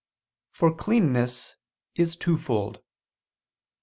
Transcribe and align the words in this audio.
For 0.49 0.73
cleanness 0.73 1.57
is 1.93 2.15
twofold. 2.15 2.81